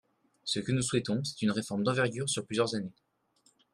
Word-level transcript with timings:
Ce 0.45 0.59
que 0.59 0.71
nous 0.71 0.81
souhaitons, 0.81 1.23
c’est 1.23 1.43
une 1.43 1.51
réforme 1.51 1.83
d’envergure 1.83 2.27
sur 2.27 2.43
plusieurs 2.47 2.73
années. 2.73 2.95